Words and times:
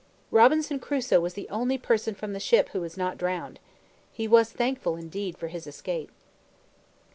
Robinson 0.31 0.79
Crusoe 0.79 1.19
was 1.19 1.35
the 1.35 1.47
only 1.49 1.77
person 1.77 2.15
from 2.15 2.33
the 2.33 2.39
ship 2.39 2.69
who 2.69 2.81
was 2.81 2.97
not 2.97 3.19
drowned. 3.19 3.59
He 4.11 4.27
was 4.27 4.49
thankful 4.51 4.95
indeed 4.95 5.37
for 5.37 5.49
his 5.49 5.67
escape. 5.67 6.09